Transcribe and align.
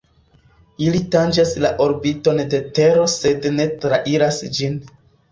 Ili 0.83 1.01
tanĝas 1.15 1.51
la 1.65 1.69
orbiton 1.85 2.41
de 2.53 2.61
Tero 2.77 3.03
sed 3.17 3.45
ne 3.59 3.67
trairas 3.83 4.41
ĝin. 4.57 4.81